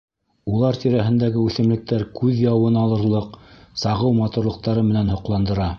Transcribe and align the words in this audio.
Улар 0.53 0.77
тирәһендәге 0.83 1.43
үҫемлектәр 1.49 2.07
күҙ 2.21 2.41
яуын 2.47 2.81
алырлыҡ 2.85 3.39
сағыу 3.87 4.19
матурлыҡтары 4.23 4.91
менән 4.93 5.17
һоҡландыра. 5.17 5.69